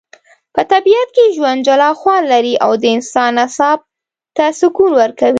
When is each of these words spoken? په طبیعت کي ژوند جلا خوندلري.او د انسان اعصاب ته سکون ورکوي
په 0.55 0.61
طبیعت 0.71 1.09
کي 1.15 1.25
ژوند 1.35 1.59
جلا 1.67 1.89
خوندلري.او 1.99 2.71
د 2.81 2.83
انسان 2.95 3.33
اعصاب 3.43 3.79
ته 4.35 4.45
سکون 4.59 4.91
ورکوي 5.01 5.29